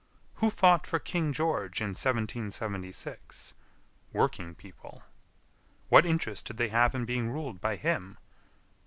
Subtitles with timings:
[0.37, 3.53] Who fought for King George in 1776?
[4.11, 5.03] Working people.
[5.89, 8.17] What interest did they have in being ruled by him?